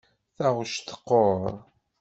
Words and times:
Taɣect 0.37 0.83
teqquṛ. 0.87 1.41